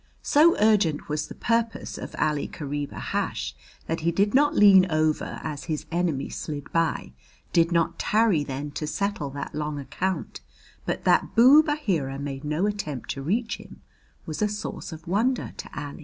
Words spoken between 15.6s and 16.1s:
Ali.